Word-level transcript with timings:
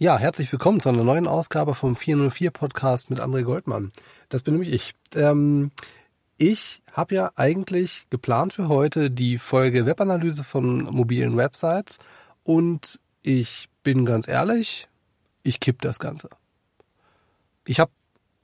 Ja, 0.00 0.16
herzlich 0.16 0.52
willkommen 0.52 0.78
zu 0.78 0.90
einer 0.90 1.02
neuen 1.02 1.26
Ausgabe 1.26 1.74
vom 1.74 1.96
404 1.96 2.52
Podcast 2.52 3.10
mit 3.10 3.18
André 3.18 3.42
Goldmann. 3.42 3.90
Das 4.28 4.44
bin 4.44 4.54
nämlich 4.54 4.72
ich. 4.72 4.94
Ähm, 5.16 5.72
ich 6.36 6.84
habe 6.92 7.16
ja 7.16 7.32
eigentlich 7.34 8.06
geplant 8.08 8.52
für 8.52 8.68
heute 8.68 9.10
die 9.10 9.38
Folge 9.38 9.86
Webanalyse 9.86 10.44
von 10.44 10.84
mobilen 10.84 11.36
Websites 11.36 11.98
und 12.44 13.00
ich 13.22 13.68
bin 13.82 14.06
ganz 14.06 14.28
ehrlich, 14.28 14.86
ich 15.42 15.58
kipp 15.58 15.82
das 15.82 15.98
Ganze. 15.98 16.30
Ich 17.66 17.80
habe 17.80 17.90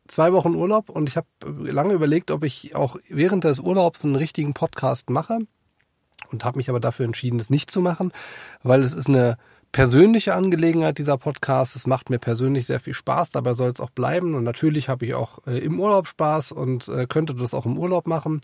zwei 0.09 0.33
Wochen 0.33 0.57
Urlaub 0.57 0.89
und 0.89 1.09
ich 1.09 1.17
habe 1.17 1.29
lange 1.45 1.95
überlegt, 1.95 2.33
ob 2.33 2.43
ich 2.43 2.75
auch 2.75 2.97
während 3.09 3.45
des 3.45 3.61
Urlaubs 3.61 4.05
einen 4.05 4.17
richtigen 4.17 4.55
Podcast 4.55 5.09
mache 5.09 5.39
und 6.33 6.45
habe 6.45 6.57
mich 6.57 6.69
aber 6.69 6.81
dafür 6.81 7.05
entschieden, 7.05 7.39
das 7.39 7.49
nicht 7.49 7.71
zu 7.71 7.81
machen, 7.81 8.11
weil 8.65 8.83
es 8.83 8.93
ist 8.93 9.09
eine 9.09 9.39
persönliche 9.75 10.37
Angelegenheit 10.37 10.99
dieser 10.99 11.19
Podcast. 11.19 11.75
Es 11.75 11.89
macht 11.89 12.09
mir 12.09 12.21
persönlich 12.21 12.65
sehr 12.65 12.79
viel 12.79 12.95
Spaß, 12.95 13.33
dabei 13.33 13.55
soll 13.55 13.71
es 13.71 13.81
auch 13.81 13.91
bleiben. 13.91 14.37
Und 14.37 14.45
natürlich 14.45 14.89
habe 14.89 15.05
ich 15.05 15.15
auch 15.15 15.45
äh, 15.49 15.59
im 15.59 15.81
Urlaub 15.81 16.07
Spaß 16.07 16.53
und 16.53 16.87
äh, 16.87 17.07
könnte 17.09 17.35
das 17.35 17.55
auch 17.55 17.67
im 17.67 17.77
Urlaub 17.77 18.07
machen. 18.07 18.41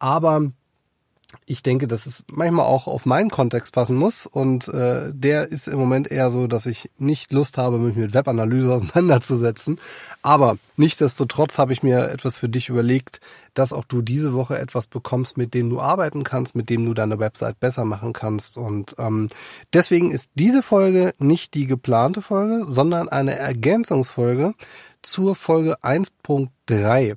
Aber 0.00 0.50
ich 1.46 1.62
denke, 1.62 1.86
dass 1.86 2.06
es 2.06 2.24
manchmal 2.28 2.66
auch 2.66 2.86
auf 2.86 3.06
meinen 3.06 3.30
Kontext 3.30 3.74
passen 3.74 3.96
muss 3.96 4.26
und 4.26 4.68
äh, 4.68 5.12
der 5.12 5.48
ist 5.48 5.68
im 5.68 5.78
Moment 5.78 6.10
eher 6.10 6.30
so, 6.30 6.46
dass 6.46 6.66
ich 6.66 6.90
nicht 6.98 7.32
Lust 7.32 7.58
habe, 7.58 7.78
mich 7.78 7.96
mit 7.96 8.14
Webanalyse 8.14 8.72
auseinanderzusetzen. 8.74 9.78
Aber 10.22 10.56
nichtsdestotrotz 10.76 11.58
habe 11.58 11.72
ich 11.72 11.82
mir 11.82 12.08
etwas 12.10 12.36
für 12.36 12.48
dich 12.48 12.68
überlegt, 12.68 13.20
dass 13.52 13.72
auch 13.72 13.84
du 13.84 14.02
diese 14.02 14.32
Woche 14.32 14.58
etwas 14.58 14.86
bekommst, 14.86 15.36
mit 15.36 15.54
dem 15.54 15.70
du 15.70 15.80
arbeiten 15.80 16.24
kannst, 16.24 16.54
mit 16.56 16.70
dem 16.70 16.84
du 16.84 16.94
deine 16.94 17.18
Website 17.18 17.60
besser 17.60 17.84
machen 17.84 18.12
kannst. 18.12 18.56
Und 18.56 18.96
ähm, 18.98 19.28
deswegen 19.72 20.10
ist 20.10 20.30
diese 20.34 20.62
Folge 20.62 21.14
nicht 21.18 21.54
die 21.54 21.66
geplante 21.66 22.22
Folge, 22.22 22.64
sondern 22.66 23.08
eine 23.08 23.36
Ergänzungsfolge 23.36 24.54
zur 25.02 25.34
Folge 25.34 25.78
1.3. 25.82 27.16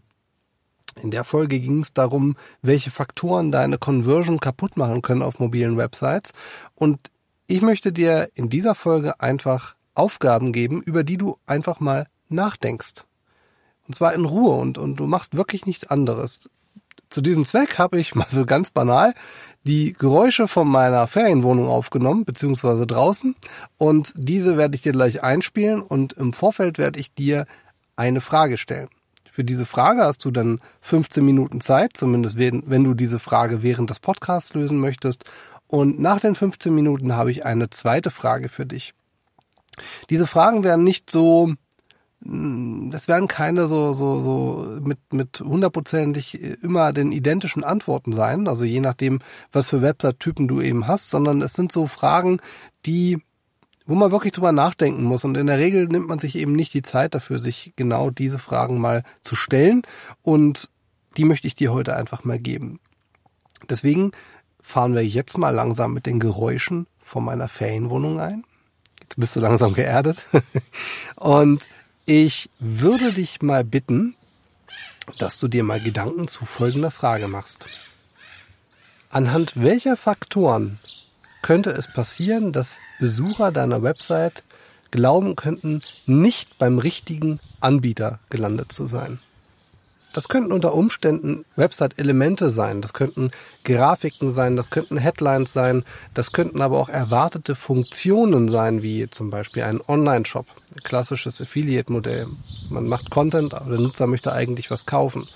In 1.01 1.11
der 1.11 1.23
Folge 1.23 1.59
ging 1.59 1.81
es 1.81 1.93
darum, 1.93 2.35
welche 2.61 2.91
Faktoren 2.91 3.51
deine 3.51 3.77
Conversion 3.77 4.39
kaputt 4.39 4.77
machen 4.77 5.01
können 5.01 5.21
auf 5.21 5.39
mobilen 5.39 5.77
Websites. 5.77 6.31
Und 6.75 7.11
ich 7.47 7.61
möchte 7.61 7.91
dir 7.91 8.29
in 8.33 8.49
dieser 8.49 8.75
Folge 8.75 9.19
einfach 9.19 9.75
Aufgaben 9.93 10.51
geben, 10.51 10.81
über 10.81 11.03
die 11.03 11.17
du 11.17 11.37
einfach 11.45 11.79
mal 11.79 12.07
nachdenkst. 12.29 13.05
Und 13.87 13.93
zwar 13.93 14.13
in 14.13 14.25
Ruhe 14.25 14.55
und, 14.55 14.77
und 14.77 14.97
du 14.97 15.07
machst 15.07 15.35
wirklich 15.35 15.65
nichts 15.65 15.87
anderes. 15.87 16.49
Zu 17.09 17.21
diesem 17.21 17.45
Zweck 17.45 17.77
habe 17.77 17.99
ich 17.99 18.15
mal 18.15 18.27
so 18.29 18.45
ganz 18.45 18.71
banal 18.71 19.13
die 19.63 19.93
Geräusche 19.93 20.47
von 20.47 20.67
meiner 20.67 21.07
Ferienwohnung 21.07 21.67
aufgenommen, 21.67 22.25
beziehungsweise 22.25 22.85
draußen. 22.85 23.35
Und 23.77 24.13
diese 24.15 24.57
werde 24.57 24.75
ich 24.75 24.81
dir 24.81 24.91
gleich 24.91 25.23
einspielen 25.23 25.81
und 25.81 26.13
im 26.13 26.33
Vorfeld 26.33 26.77
werde 26.77 26.99
ich 26.99 27.13
dir 27.13 27.45
eine 27.95 28.21
Frage 28.21 28.57
stellen. 28.57 28.89
Für 29.37 29.43
diese 29.43 29.67
Frage 29.67 30.01
hast 30.01 30.25
du 30.25 30.31
dann 30.31 30.61
15 30.81 31.23
Minuten 31.23 31.61
Zeit, 31.61 31.91
zumindest 31.93 32.39
wenn, 32.39 32.83
du 32.83 32.95
diese 32.95 33.19
Frage 33.19 33.61
während 33.61 33.91
des 33.91 33.99
Podcasts 33.99 34.55
lösen 34.55 34.79
möchtest. 34.79 35.25
Und 35.67 35.99
nach 35.99 36.19
den 36.19 36.33
15 36.33 36.73
Minuten 36.73 37.15
habe 37.15 37.29
ich 37.29 37.45
eine 37.45 37.69
zweite 37.69 38.09
Frage 38.09 38.49
für 38.49 38.65
dich. 38.65 38.95
Diese 40.09 40.25
Fragen 40.25 40.63
werden 40.63 40.83
nicht 40.83 41.11
so, 41.11 41.53
hm, 42.23 42.89
das 42.89 43.07
werden 43.07 43.27
keine 43.27 43.67
so, 43.67 43.93
so, 43.93 44.21
so 44.21 44.79
mit, 44.81 44.97
mit 45.13 45.39
hundertprozentig 45.39 46.41
immer 46.63 46.91
den 46.91 47.11
identischen 47.11 47.63
Antworten 47.63 48.13
sein, 48.13 48.47
also 48.47 48.65
je 48.65 48.79
nachdem, 48.79 49.19
was 49.51 49.69
für 49.69 49.83
Website-Typen 49.83 50.47
du 50.47 50.61
eben 50.61 50.87
hast, 50.87 51.11
sondern 51.11 51.43
es 51.43 51.53
sind 51.53 51.71
so 51.71 51.85
Fragen, 51.85 52.39
die 52.87 53.19
wo 53.87 53.95
man 53.95 54.11
wirklich 54.11 54.33
drüber 54.33 54.51
nachdenken 54.51 55.03
muss. 55.03 55.23
Und 55.23 55.35
in 55.35 55.47
der 55.47 55.57
Regel 55.57 55.87
nimmt 55.87 56.07
man 56.07 56.19
sich 56.19 56.35
eben 56.35 56.51
nicht 56.51 56.73
die 56.73 56.81
Zeit 56.81 57.15
dafür, 57.15 57.39
sich 57.39 57.73
genau 57.77 58.09
diese 58.09 58.37
Fragen 58.37 58.79
mal 58.79 59.03
zu 59.23 59.35
stellen. 59.35 59.81
Und 60.21 60.69
die 61.15 61.25
möchte 61.25 61.47
ich 61.47 61.55
dir 61.55 61.73
heute 61.73 61.95
einfach 61.95 62.23
mal 62.25 62.37
geben. 62.37 62.79
Deswegen 63.69 64.11
fahren 64.61 64.93
wir 64.93 65.05
jetzt 65.05 65.37
mal 65.37 65.51
langsam 65.51 65.93
mit 65.93 66.05
den 66.05 66.19
Geräuschen 66.19 66.85
von 66.99 67.23
meiner 67.23 67.47
Ferienwohnung 67.47 68.19
ein. 68.19 68.43
Jetzt 69.01 69.15
bist 69.15 69.35
du 69.35 69.39
langsam 69.39 69.73
geerdet. 69.73 70.25
Und 71.15 71.67
ich 72.05 72.49
würde 72.59 73.13
dich 73.13 73.41
mal 73.41 73.63
bitten, 73.63 74.15
dass 75.17 75.39
du 75.39 75.47
dir 75.47 75.63
mal 75.63 75.79
Gedanken 75.79 76.27
zu 76.27 76.43
folgender 76.43 76.91
Frage 76.91 77.29
machst. 77.29 77.67
Anhand 79.09 79.53
welcher 79.55 79.95
Faktoren 79.95 80.79
könnte 81.41 81.71
es 81.71 81.91
passieren, 81.91 82.51
dass 82.51 82.79
Besucher 82.99 83.51
deiner 83.51 83.83
Website 83.83 84.43
glauben 84.91 85.35
könnten, 85.35 85.81
nicht 86.05 86.57
beim 86.57 86.79
richtigen 86.79 87.39
Anbieter 87.59 88.19
gelandet 88.29 88.71
zu 88.71 88.85
sein. 88.85 89.19
Das 90.13 90.29
könnten 90.29 90.51
unter 90.51 90.73
Umständen 90.73 91.45
Website-Elemente 91.57 92.49
sein, 92.49 92.81
das 92.81 92.93
könnten 92.93 93.31
Grafiken 93.63 94.31
sein, 94.31 94.55
das 94.55 94.71
könnten 94.71 94.97
Headlines 94.97 95.53
sein, 95.53 95.83
das 96.13 96.31
könnten 96.31 96.61
aber 96.61 96.79
auch 96.79 96.89
erwartete 96.89 97.55
Funktionen 97.55 98.47
sein, 98.47 98.81
wie 98.81 99.09
zum 99.09 99.29
Beispiel 99.29 99.63
ein 99.63 99.81
Online-Shop, 99.85 100.47
klassisches 100.83 101.41
Affiliate-Modell. 101.41 102.27
Man 102.69 102.87
macht 102.87 103.11
Content, 103.11 103.53
aber 103.53 103.71
der 103.71 103.79
Nutzer 103.79 104.07
möchte 104.07 104.31
eigentlich 104.31 104.71
was 104.71 104.85
kaufen. 104.85 105.27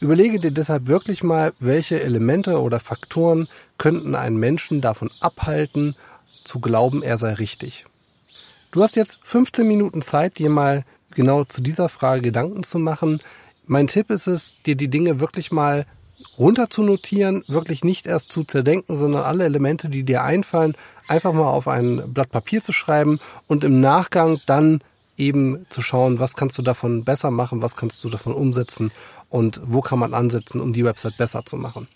Überlege 0.00 0.40
dir 0.40 0.50
deshalb 0.50 0.86
wirklich 0.86 1.22
mal, 1.22 1.52
welche 1.58 2.02
Elemente 2.02 2.60
oder 2.60 2.80
Faktoren 2.80 3.48
könnten 3.76 4.14
einen 4.14 4.38
Menschen 4.38 4.80
davon 4.80 5.10
abhalten, 5.20 5.94
zu 6.42 6.58
glauben, 6.58 7.02
er 7.02 7.18
sei 7.18 7.34
richtig. 7.34 7.84
Du 8.70 8.82
hast 8.82 8.96
jetzt 8.96 9.18
15 9.22 9.68
Minuten 9.68 10.00
Zeit, 10.00 10.38
dir 10.38 10.48
mal 10.48 10.84
genau 11.14 11.44
zu 11.44 11.60
dieser 11.60 11.90
Frage 11.90 12.22
Gedanken 12.22 12.62
zu 12.62 12.78
machen. 12.78 13.20
Mein 13.66 13.88
Tipp 13.88 14.10
ist 14.10 14.26
es, 14.26 14.54
dir 14.64 14.74
die 14.74 14.88
Dinge 14.88 15.20
wirklich 15.20 15.52
mal 15.52 15.84
runter 16.38 16.70
zu 16.70 16.82
notieren, 16.82 17.44
wirklich 17.46 17.84
nicht 17.84 18.06
erst 18.06 18.32
zu 18.32 18.44
zerdenken, 18.44 18.96
sondern 18.96 19.22
alle 19.22 19.44
Elemente, 19.44 19.90
die 19.90 20.02
dir 20.02 20.22
einfallen, 20.22 20.76
einfach 21.08 21.32
mal 21.32 21.50
auf 21.50 21.68
ein 21.68 22.12
Blatt 22.14 22.30
Papier 22.30 22.62
zu 22.62 22.72
schreiben 22.72 23.20
und 23.48 23.64
im 23.64 23.80
Nachgang 23.80 24.40
dann 24.46 24.80
eben 25.16 25.66
zu 25.68 25.82
schauen, 25.82 26.18
was 26.18 26.34
kannst 26.34 26.56
du 26.56 26.62
davon 26.62 27.04
besser 27.04 27.30
machen, 27.30 27.60
was 27.60 27.76
kannst 27.76 28.02
du 28.04 28.08
davon 28.08 28.32
umsetzen 28.32 28.90
und 29.30 29.60
wo 29.64 29.80
kann 29.80 29.98
man 29.98 30.12
ansetzen, 30.12 30.60
um 30.60 30.74
die 30.74 30.84
Website 30.84 31.16
besser 31.16 31.44
zu 31.46 31.56
machen. 31.56 31.88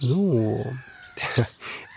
So, 0.00 0.64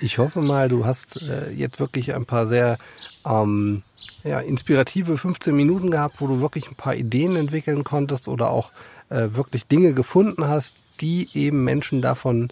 ich 0.01 0.17
hoffe 0.17 0.41
mal, 0.41 0.67
du 0.67 0.85
hast 0.85 1.21
äh, 1.21 1.51
jetzt 1.51 1.79
wirklich 1.79 2.13
ein 2.13 2.25
paar 2.25 2.45
sehr 2.47 2.77
ähm, 3.25 3.83
ja, 4.23 4.39
inspirative 4.39 5.17
15 5.17 5.55
Minuten 5.55 5.89
gehabt, 5.89 6.19
wo 6.19 6.27
du 6.27 6.41
wirklich 6.41 6.67
ein 6.67 6.75
paar 6.75 6.95
Ideen 6.95 7.37
entwickeln 7.37 7.85
konntest 7.85 8.27
oder 8.27 8.49
auch 8.49 8.71
äh, 9.09 9.29
wirklich 9.31 9.67
Dinge 9.67 9.93
gefunden 9.93 10.47
hast, 10.47 10.75
die 10.99 11.29
eben 11.33 11.63
Menschen 11.63 12.01
davon 12.01 12.49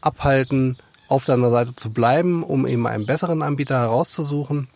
abhalten, 0.00 0.78
auf 1.08 1.24
deiner 1.24 1.50
Seite 1.50 1.74
zu 1.74 1.90
bleiben, 1.90 2.42
um 2.42 2.66
eben 2.66 2.86
einen 2.86 3.04
besseren 3.04 3.42
Anbieter 3.42 3.78
herauszusuchen. 3.78 4.68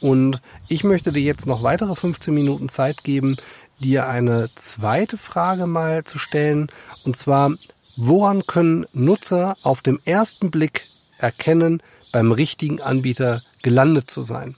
Und 0.00 0.42
ich 0.68 0.84
möchte 0.84 1.10
dir 1.10 1.22
jetzt 1.22 1.46
noch 1.46 1.62
weitere 1.62 1.94
15 1.94 2.34
Minuten 2.34 2.68
Zeit 2.68 3.02
geben, 3.02 3.36
dir 3.80 4.08
eine 4.08 4.50
zweite 4.54 5.16
Frage 5.16 5.66
mal 5.66 6.04
zu 6.04 6.18
stellen. 6.18 6.68
Und 7.04 7.16
zwar, 7.16 7.52
woran 7.98 8.46
können 8.46 8.86
Nutzer 8.92 9.56
auf 9.62 9.82
dem 9.82 10.00
ersten 10.04 10.50
Blick 10.50 10.86
erkennen, 11.18 11.82
beim 12.12 12.30
richtigen 12.30 12.80
Anbieter 12.80 13.42
gelandet 13.62 14.08
zu 14.08 14.22
sein? 14.22 14.54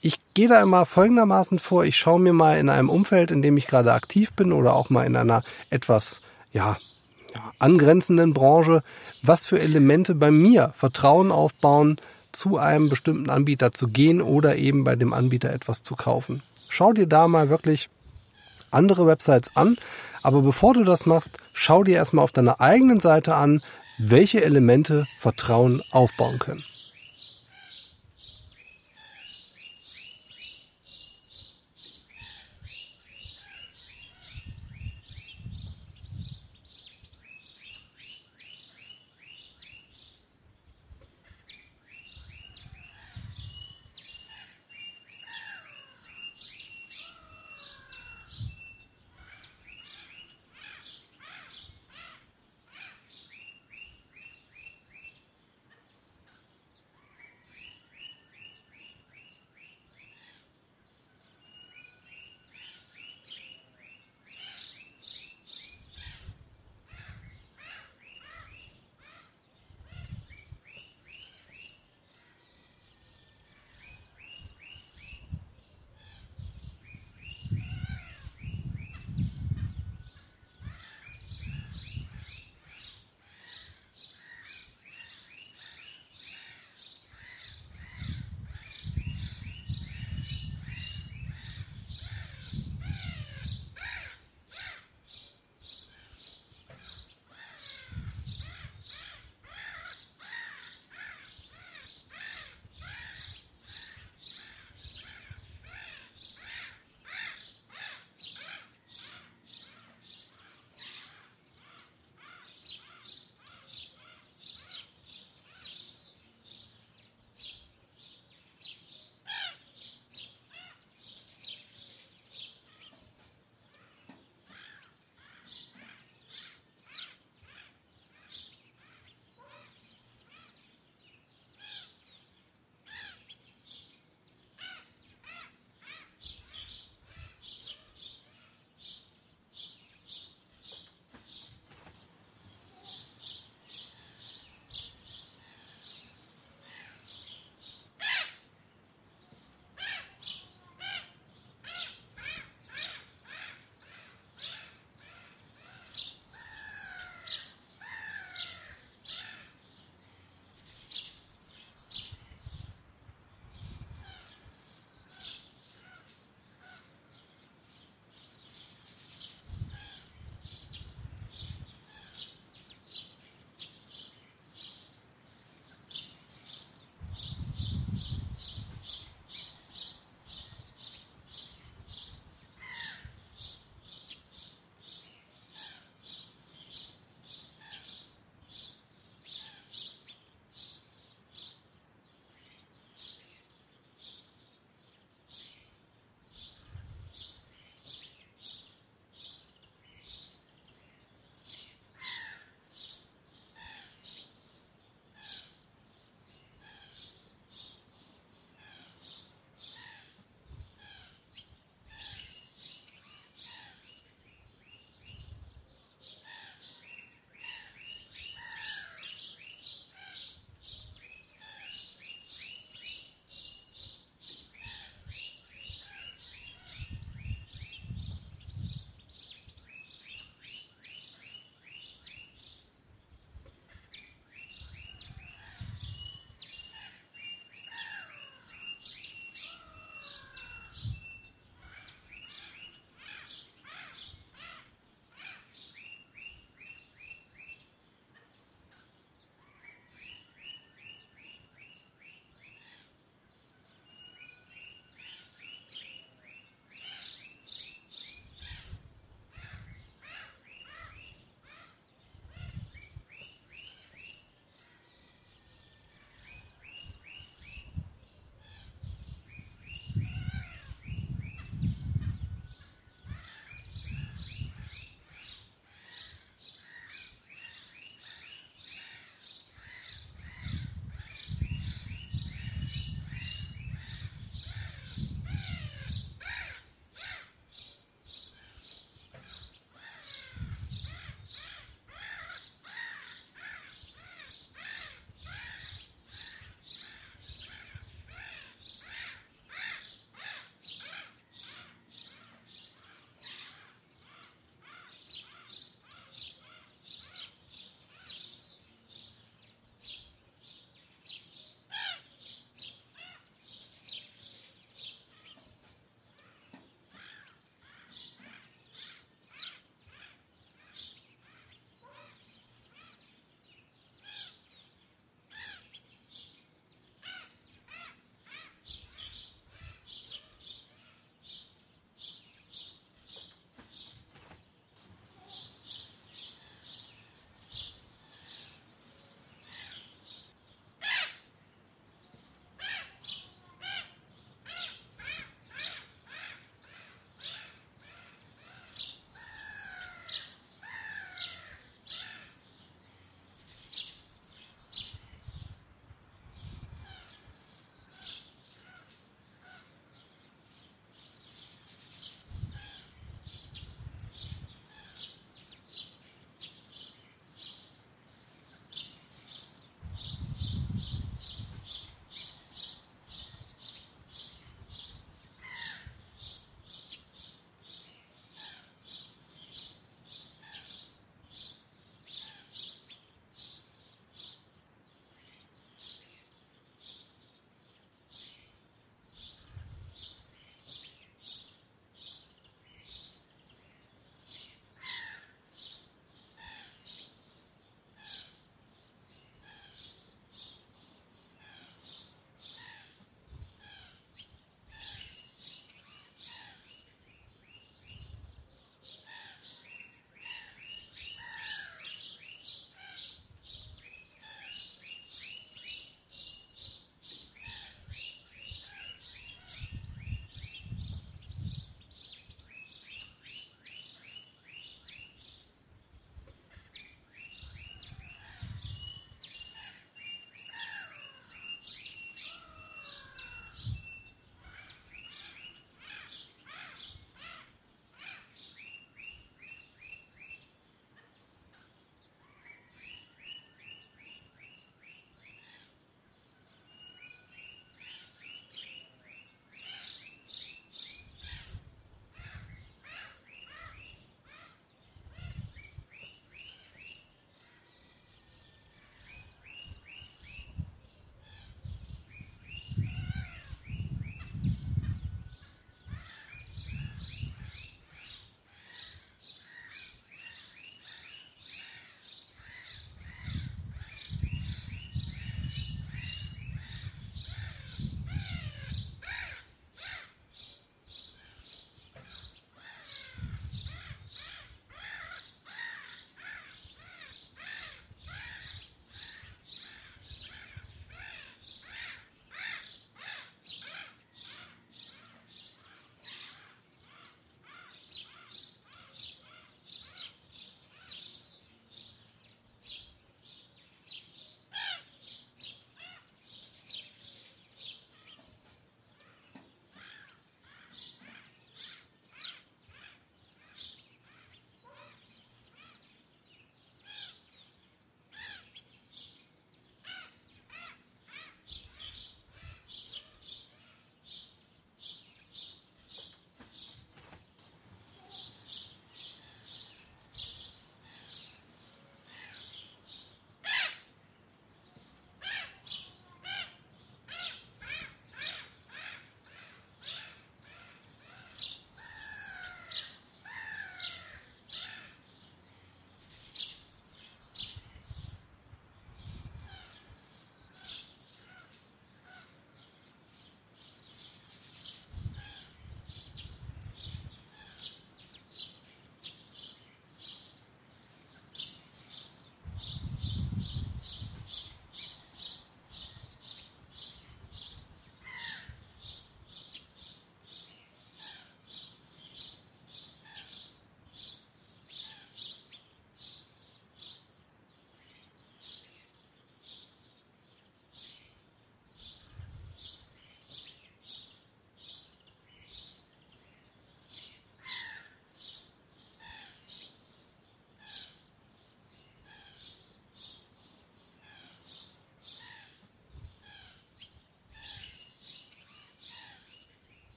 Ich 0.00 0.18
gehe 0.34 0.48
da 0.48 0.60
immer 0.60 0.84
folgendermaßen 0.84 1.60
vor, 1.60 1.84
ich 1.84 1.96
schaue 1.96 2.18
mir 2.18 2.32
mal 2.32 2.58
in 2.58 2.68
einem 2.68 2.90
Umfeld, 2.90 3.30
in 3.30 3.40
dem 3.40 3.56
ich 3.56 3.68
gerade 3.68 3.92
aktiv 3.92 4.32
bin 4.32 4.52
oder 4.52 4.74
auch 4.74 4.90
mal 4.90 5.06
in 5.06 5.14
einer 5.14 5.44
etwas, 5.70 6.22
ja, 6.52 6.76
angrenzenden 7.60 8.34
Branche, 8.34 8.82
was 9.22 9.46
für 9.46 9.60
Elemente 9.60 10.16
bei 10.16 10.32
mir 10.32 10.72
Vertrauen 10.76 11.30
aufbauen, 11.30 11.98
zu 12.32 12.58
einem 12.58 12.88
bestimmten 12.88 13.30
Anbieter 13.30 13.72
zu 13.72 13.88
gehen 13.88 14.20
oder 14.20 14.56
eben 14.56 14.82
bei 14.82 14.96
dem 14.96 15.12
Anbieter 15.12 15.50
etwas 15.50 15.84
zu 15.84 15.94
kaufen. 15.94 16.42
Schau 16.68 16.92
dir 16.92 17.06
da 17.06 17.28
mal 17.28 17.48
wirklich 17.48 17.90
andere 18.72 19.06
Websites 19.06 19.50
an, 19.54 19.76
aber 20.22 20.42
bevor 20.42 20.74
du 20.74 20.84
das 20.84 21.06
machst, 21.06 21.38
schau 21.52 21.84
dir 21.84 21.96
erstmal 21.96 22.24
auf 22.24 22.32
deiner 22.32 22.60
eigenen 22.60 23.00
Seite 23.00 23.34
an, 23.34 23.62
welche 23.98 24.42
Elemente 24.42 25.06
Vertrauen 25.18 25.82
aufbauen 25.90 26.38
können. 26.38 26.64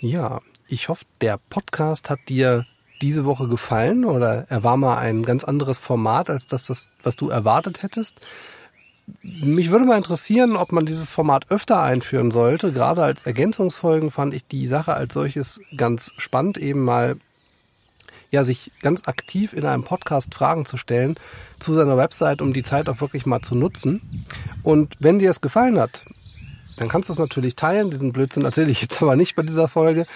Ja, 0.00 0.40
ich 0.68 0.88
hoffe, 0.88 1.04
der 1.20 1.40
Podcast 1.50 2.08
hat 2.08 2.20
dir 2.28 2.66
diese 3.02 3.24
Woche 3.24 3.48
gefallen 3.48 4.04
oder 4.04 4.46
er 4.48 4.62
war 4.62 4.76
mal 4.76 4.98
ein 4.98 5.24
ganz 5.24 5.42
anderes 5.42 5.78
Format 5.78 6.30
als 6.30 6.46
das, 6.46 6.88
was 7.02 7.16
du 7.16 7.30
erwartet 7.30 7.82
hättest. 7.82 8.20
Mich 9.22 9.70
würde 9.70 9.86
mal 9.86 9.96
interessieren, 9.96 10.56
ob 10.56 10.70
man 10.70 10.86
dieses 10.86 11.08
Format 11.08 11.50
öfter 11.50 11.82
einführen 11.82 12.30
sollte. 12.30 12.72
Gerade 12.72 13.02
als 13.02 13.24
Ergänzungsfolgen 13.24 14.10
fand 14.10 14.34
ich 14.34 14.46
die 14.46 14.66
Sache 14.66 14.94
als 14.94 15.14
solches 15.14 15.60
ganz 15.76 16.12
spannend, 16.16 16.58
eben 16.58 16.84
mal 16.84 17.16
ja, 18.30 18.44
sich 18.44 18.70
ganz 18.82 19.08
aktiv 19.08 19.52
in 19.52 19.64
einem 19.64 19.84
Podcast 19.84 20.34
Fragen 20.34 20.66
zu 20.66 20.76
stellen 20.76 21.18
zu 21.58 21.72
seiner 21.72 21.96
Website, 21.96 22.42
um 22.42 22.52
die 22.52 22.62
Zeit 22.62 22.88
auch 22.88 23.00
wirklich 23.00 23.26
mal 23.26 23.40
zu 23.40 23.54
nutzen. 23.54 24.26
Und 24.62 24.94
wenn 25.00 25.18
dir 25.18 25.30
es 25.30 25.40
gefallen 25.40 25.78
hat, 25.78 26.04
dann 26.78 26.88
kannst 26.88 27.08
du 27.08 27.12
es 27.12 27.18
natürlich 27.18 27.56
teilen. 27.56 27.90
Diesen 27.90 28.12
Blödsinn 28.12 28.44
erzähle 28.44 28.70
ich 28.70 28.80
jetzt 28.80 29.02
aber 29.02 29.16
nicht 29.16 29.34
bei 29.34 29.42
dieser 29.42 29.68
Folge. 29.68 30.06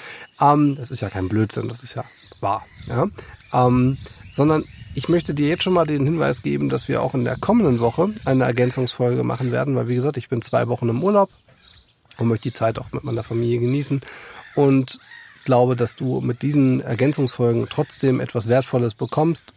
Ähm, 0.40 0.74
das 0.76 0.90
ist 0.90 1.00
ja 1.00 1.10
kein 1.10 1.28
Blödsinn, 1.28 1.68
das 1.68 1.82
ist 1.82 1.94
ja 1.94 2.04
wahr. 2.40 2.64
Ja? 2.86 3.08
Ähm, 3.52 3.98
sondern 4.32 4.64
ich 4.94 5.08
möchte 5.08 5.34
dir 5.34 5.48
jetzt 5.48 5.62
schon 5.62 5.72
mal 5.72 5.86
den 5.86 6.04
Hinweis 6.04 6.42
geben, 6.42 6.68
dass 6.68 6.88
wir 6.88 7.02
auch 7.02 7.14
in 7.14 7.24
der 7.24 7.36
kommenden 7.38 7.80
Woche 7.80 8.10
eine 8.24 8.44
Ergänzungsfolge 8.44 9.24
machen 9.24 9.52
werden, 9.52 9.74
weil 9.76 9.88
wie 9.88 9.94
gesagt, 9.94 10.16
ich 10.16 10.28
bin 10.28 10.42
zwei 10.42 10.68
Wochen 10.68 10.88
im 10.88 11.02
Urlaub 11.02 11.30
und 12.18 12.28
möchte 12.28 12.50
die 12.50 12.54
Zeit 12.54 12.78
auch 12.78 12.92
mit 12.92 13.04
meiner 13.04 13.22
Familie 13.22 13.58
genießen 13.58 14.02
und 14.54 14.98
glaube, 15.44 15.76
dass 15.76 15.96
du 15.96 16.20
mit 16.20 16.42
diesen 16.42 16.80
Ergänzungsfolgen 16.80 17.66
trotzdem 17.68 18.20
etwas 18.20 18.48
Wertvolles 18.48 18.94
bekommst, 18.94 19.52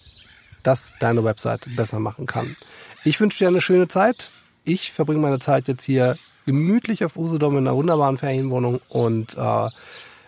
das 0.64 0.94
deine 1.00 1.24
Website 1.24 1.68
besser 1.76 2.00
machen 2.00 2.26
kann. 2.26 2.56
Ich 3.04 3.20
wünsche 3.20 3.38
dir 3.38 3.50
eine 3.50 3.62
schöne 3.62 3.88
Zeit. 3.88 4.32
Ich 4.64 4.92
verbringe 4.92 5.20
meine 5.20 5.40
Zeit 5.40 5.68
jetzt 5.68 5.84
hier 5.84 6.18
gemütlich 6.46 7.04
auf 7.06 7.18
Usedom 7.18 7.58
in 7.58 7.68
einer 7.68 7.76
wunderbaren 7.76 8.18
Ferienwohnung 8.18 8.80
und 8.90 9.36
äh, 9.36 9.70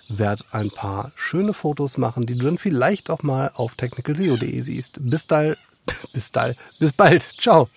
werde 0.10 0.44
ein 0.52 0.72
paar 0.72 1.12
schöne 1.16 1.54
Fotos 1.54 1.98
machen, 1.98 2.26
die 2.26 2.38
du 2.38 2.46
dann 2.46 2.58
vielleicht 2.58 3.10
auch 3.10 3.24
mal 3.24 3.52
auf 3.54 3.76
technicalseo.de 3.76 4.62
siehst. 4.62 5.00
Bis 5.02 5.26
bald, 5.26 5.58
bis 6.14 6.30
bald, 6.30 6.58
bis 6.80 6.94
bald. 6.94 7.24
Ciao. 7.40 7.70